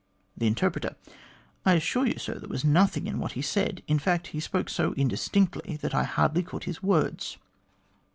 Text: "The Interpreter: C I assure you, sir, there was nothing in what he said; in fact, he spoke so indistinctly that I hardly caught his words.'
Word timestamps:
"The 0.37 0.47
Interpreter: 0.47 0.95
C 1.05 1.11
I 1.63 1.73
assure 1.75 2.07
you, 2.07 2.17
sir, 2.17 2.39
there 2.39 2.49
was 2.49 2.65
nothing 2.65 3.05
in 3.05 3.19
what 3.19 3.33
he 3.33 3.43
said; 3.43 3.83
in 3.87 3.99
fact, 3.99 4.29
he 4.33 4.39
spoke 4.39 4.67
so 4.67 4.93
indistinctly 4.95 5.77
that 5.77 5.93
I 5.93 6.05
hardly 6.05 6.41
caught 6.41 6.63
his 6.63 6.81
words.' 6.81 7.37